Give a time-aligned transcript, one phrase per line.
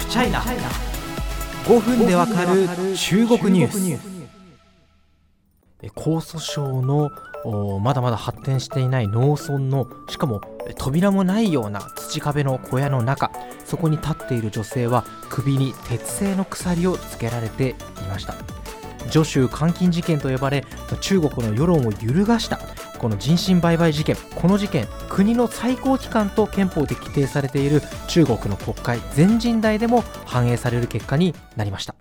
[0.00, 2.66] フチャイナ5分でわかる
[2.96, 4.20] 中国ニュース。
[5.82, 7.10] 江蘇省の
[7.80, 10.40] まだまだ発展していない農村のしかも
[10.78, 13.30] 扉もないような土壁の小屋の中。
[13.66, 17.74] そこに立っている女性は首に鉄製の鎖をつけられてい
[18.08, 18.34] ました。
[19.10, 20.64] 徐州監禁事件と呼ばれ
[21.00, 22.58] 中国の世論を揺るがした。
[23.00, 31.94] この人身売買事件この事件国の最高機関と憲法で規定されている中国の国会全人代でも反映される結果になりました。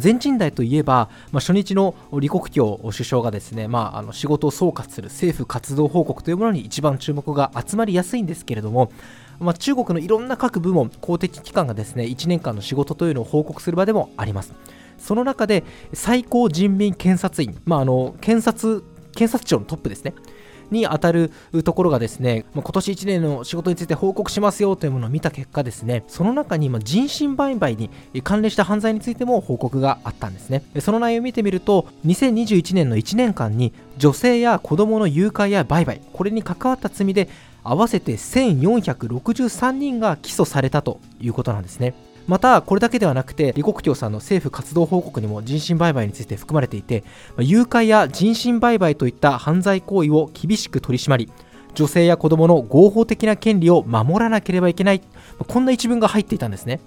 [0.00, 8.92] 全人代といえば、まあ、初日の李克強首相がですね、まあ、あの仕事を総括する政府活動報告というものに一番注目が集まりやすいんですけれども、
[9.40, 14.52] まあ、中国のいろんな各部門公的機関がですね1年間の仕事というのを報告する場でもあります。
[14.98, 18.82] その中で最高人民検察院、まあ、あの検察
[19.14, 20.14] 検察庁のトップですね
[20.70, 21.32] に当たる
[21.64, 27.90] ところがですね、今年1年の仕事について報告しますよというものを見た結果ですね、その中に人身売買に
[28.22, 30.62] 関連した犯罪についても報告があったんですね。
[30.80, 37.28] その内容を見てみると、2021年の1年間に女性や子供の誘拐や売買、これに関わった罪で
[37.64, 41.94] 合わせて1463人が起訴されたということなんですね。
[42.28, 47.02] またこれだけではなくて李克強さんの政府活動報告にも人身売買について含まれていて
[47.38, 51.32] 誘拐や人身売買といった犯罪行為を厳しく取り締まり
[51.74, 55.02] 女性や子供の合法的な権利を守らなければいけない
[55.38, 56.80] こんな一文が入っていたんですね。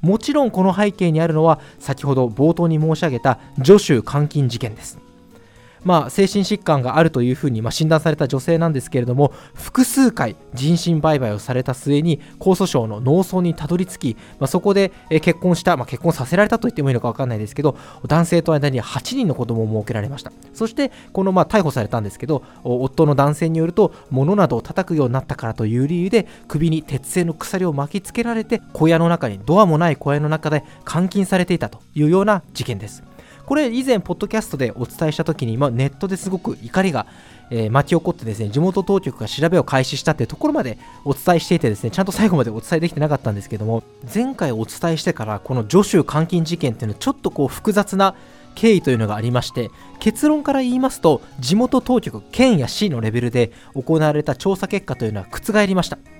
[0.00, 5.05] もちろんこの背景にあるのは先ほど冒頭に申し上げた助手監禁事件です。
[5.86, 20.32] まあ、精神疾患があるというふうにま診断された女性なんですけれども複数回人身売買をされた末に江蘇省の農村にたどり着き、まあ、そこで結婚した、まあ、結婚させられたと言ってもいいのか分かんないですけど男性と間に8人の子供を設けられました。
[20.52, 33.04] そしてこのまあ逮捕されたんですけど夫の男性によると物などを叩くようになったからという理由で首に鉄製の鎖を巻きつけられて小屋の中にドアもない小屋の中で監禁されていたというような事件です。
[33.46, 37.06] これ以前ポッドキャストでお伝えした時に、まあ、ネットですごく怒りが、
[37.50, 48.16] えー、巻き起こってですね地元当局が調べを開始したっていうところまでお伝えしていてですねちゃんと最後までお伝えできてなかったんですけども前回お伝えしてからこの助手監禁事件っていうのはちょっとこう複雑な
[48.56, 49.70] 経緯というのがありまして
[50.00, 56.15] 結論から言いますと地元当局県や市のレベルで行われた調査結果というのは覆りました。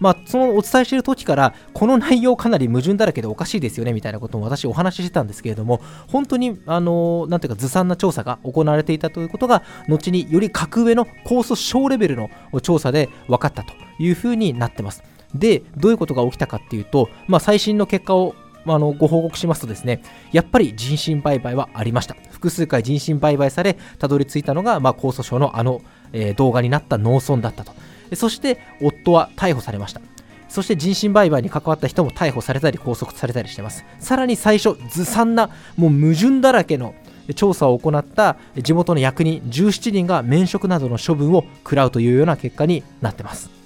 [0.00, 12.30] まあ、そのお伝えしている時からこの内容かなり矛盾だらけでおかしいですよねみたいなことも私お話ししてたんですけれども本当にあのなんていうかずさんな調査が行われていたということが後により格上の高訴小レベルの
[12.62, 15.02] 調査で分かったというふうになってます。
[15.34, 18.34] でどういうことが起きたかっていうと、まあ、最新の結果を
[18.66, 22.16] あのご報告しますとですねやっぱり人身売買はありました。
[22.30, 25.82] 複数回人身売買されたどり着いたのが、まあ、高訴省のあの、
[26.12, 27.72] えー、動画になった農村だったと。
[28.14, 30.00] そして夫は逮捕されました。
[30.48, 33.84] そして人身売買に関わった人も逮捕されたり拘束されたりしています。
[34.00, 36.94] さらに最初ずさんなもう矛盾だらけの
[37.36, 43.59] 調査を行った地元の役人17人が免職などの処分を食らうというような結果になっています。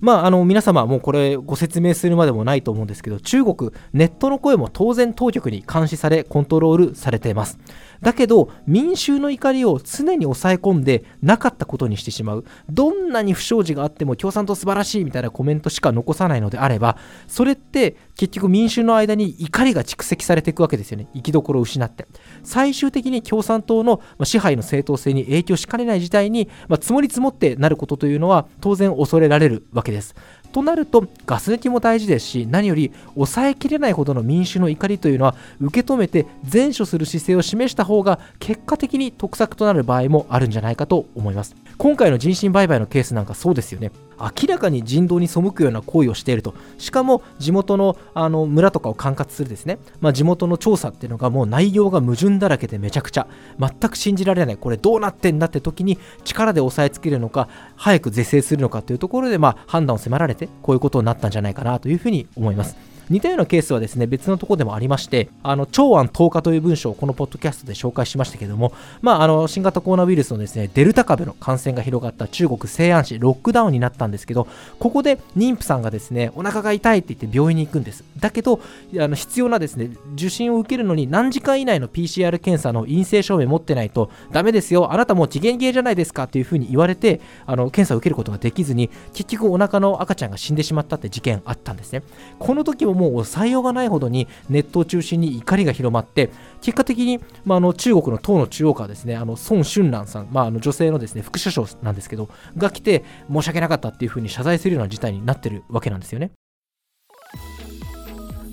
[0.00, 7.58] まあ、あの皆様、もうこれご説明するまでもないと思うんですけど中国、ネットの声も当然当局に監視されコントロールされています。
[8.02, 12.44] だけど民衆の怒りを常に抑え込んでなかったことにしてしまう。
[12.70, 21.08] どんなに不祥事があっても共産党素晴らしいみたいなコメントしか残さないのであればそれって結局民衆の間に怒りが蓄積されていくわけですよね。
[21.14, 22.06] 生きどころを失って。
[22.42, 30.14] 最終的に共産党の支配の正当性に影響しかねない事態に、まあ、積もり積もってなることというのは当然恐れられるわけです。
[30.56, 41.54] となるとガス抜きも大事ですし何より抑えきれないほどの民衆の怒りというのは受け止めて善処する姿勢を示した方が結果的に得策となる場合もあるんじゃないかと思います。
[41.76, 43.92] 今回の人身売買のケースなんかそうですよね。
[44.18, 53.26] 明らかに人道に背くような行為をしているとしかも地元のあの村とかを管轄するですね、まあ、地元の調査っていうのがもう内容が矛盾だらけでめちゃくちゃ。
[53.58, 54.56] 全く信じられない。
[54.56, 62.76] これどうなってんだって時に力で押さえつけるのか早く是正するのかというところで、まあ、判断を迫られてこういうことになったんじゃないかなというふうに思います。
[63.08, 74.48] 似たようなケースはですね別のところでもありましてあの長安10日という文章をこのポッドキャストで紹介しましたけども、まあ、あの新型コロナウイルスのですねデルタ株の感染が広がった中国西安市ロックダウンになったんですけど
[74.78, 78.04] ここで妊婦さんがですねお腹が痛いって言って病院に行くんです。
[78.18, 78.60] だけど
[78.98, 92.02] あの必要なですね受診を受けるのに何時間以内の PCR 検査の陰性証明持ってないとダメですよあなたもう次元系じゃないですかっていうふうに言われてあの検査を受けることができずに結局お腹の赤ちゃんが死んでしまったって事件あったんですね。
[92.38, 106.30] この時ももう抑えようがないほどにネットを中心に怒りが広まって結果的に、まあ、あの中国の党の中央からですねあの孫春蘭さん、まあ、あの女性のですね副首相なんですけどが来て申し訳なかったっていうふうに謝罪するような事態になってるわけなんですよね。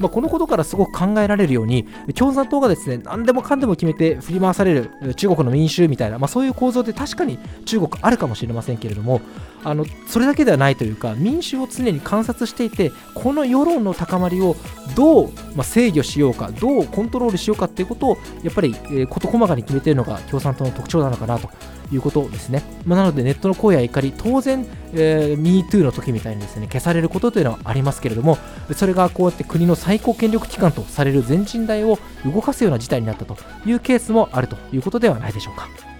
[0.04, 9.22] まあ、このことからすごく考えられるように共産党がですね何でもかんでも決めて振り回される中国の民衆みたいな、まあ、そういう構造で確かに中国あるかもしれませんけれども
[9.64, 14.58] あのそれだけではないというか民衆を常に観察していてこの世論の高まりを
[14.96, 21.50] どう、ま、制御しようかどうコントロールしようかっていうことをやっぱり、え、事細かに決めているのが共産党の特徴なのかなと
[21.92, 22.64] いうことですね。
[22.86, 28.38] まあ、なのでネットの声や怒り、当然、えー、MeToo の時みたいにですね消されることというのはありますけれども、
[28.76, 35.93] それがこうやって国の最高権力機関とされる全人代を動かすような事態になったというケースもあるということではないでしょうか。